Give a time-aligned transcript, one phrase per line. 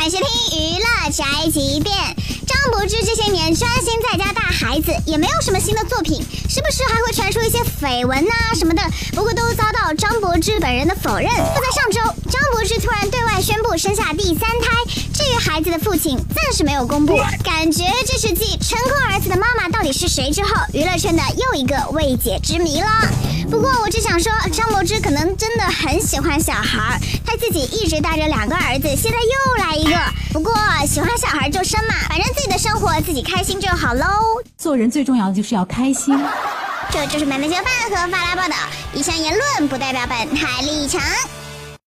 [0.00, 0.26] 感谢听
[0.58, 1.94] 娱乐宅急便。
[2.46, 8.82] 张柏芝这些年专心在家带孩子，也没有什么新的作品，时不时还会传出一些绯闻呐什么的，
[9.12, 11.26] 不过都遭到张柏芝本人的否认。
[11.28, 12.00] 就在上周，
[12.30, 14.70] 张柏芝突然对外宣布生下第三胎。
[15.12, 17.18] 至于孩子的父亲，暂时没有公布。
[17.44, 19.49] 感觉这是继成功儿子的妈
[19.90, 22.88] 底是谁之后，娱乐圈的又一个未解之谜了。
[23.50, 29.98] 不过我只想说，张柏芝可能真的很喜欢小孩，她自己一直带着两个儿子，现在又来一个。
[30.32, 30.54] 不过
[30.86, 34.06] 喜欢小孩就生嘛，反正自己的生活自己开心就好喽。
[34.56, 36.16] 做人最重要的就是要开心。
[36.92, 38.54] 这就是美美酒饭和发来报道，
[38.94, 41.00] 以上言论不代表本台立场。